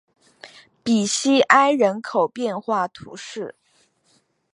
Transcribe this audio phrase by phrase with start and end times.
[0.83, 3.53] 比西埃人口变化图示